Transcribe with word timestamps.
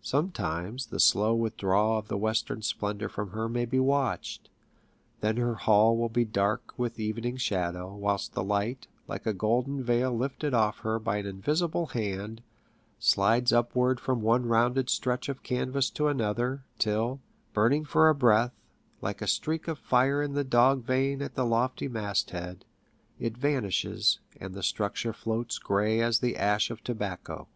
Sometimes 0.00 0.86
the 0.86 0.98
slow 0.98 1.34
withdrawal 1.34 1.98
of 1.98 2.08
the 2.08 2.16
western 2.16 2.62
splendour 2.62 3.10
from 3.10 3.32
her 3.32 3.46
may 3.46 3.66
be 3.66 3.78
watched; 3.78 4.48
then 5.20 5.36
her 5.36 5.56
hull 5.56 5.98
will 5.98 6.08
be 6.08 6.24
dark 6.24 6.72
with 6.78 6.98
evening 6.98 7.36
shadow, 7.36 7.94
whilst 7.94 8.32
the 8.32 8.42
light, 8.42 8.86
like 9.06 9.26
a 9.26 9.34
golden 9.34 9.84
veil 9.84 10.16
lifted 10.16 10.54
off 10.54 10.78
her 10.78 10.98
by 10.98 11.18
an 11.18 11.26
invisible 11.26 11.88
hand, 11.88 12.42
slides 12.98 13.52
upwards 13.52 14.00
from 14.00 14.22
one 14.22 14.46
rounded 14.46 14.88
stretch 14.88 15.28
of 15.28 15.42
canvas 15.42 15.90
to 15.90 16.08
another, 16.08 16.64
till, 16.78 17.20
burning 17.52 17.84
for 17.84 18.08
a 18.08 18.14
breath, 18.14 18.54
like 19.02 19.20
a 19.20 19.26
streak 19.26 19.68
of 19.68 19.78
fire 19.78 20.22
in 20.22 20.32
the 20.32 20.42
dog 20.42 20.84
vane 20.84 21.20
at 21.20 21.34
the 21.34 21.44
lofty 21.44 21.86
mast 21.86 22.30
head, 22.30 22.64
it 23.18 23.36
vanishes, 23.36 24.20
and 24.40 24.54
the 24.54 24.62
structure 24.62 25.12
floats 25.12 25.58
gray 25.58 26.00
as 26.00 26.20
the 26.20 26.34
ash 26.34 26.70
of 26.70 26.82
tobacco. 26.82 27.46